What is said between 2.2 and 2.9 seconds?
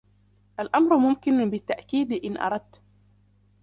إن أردت.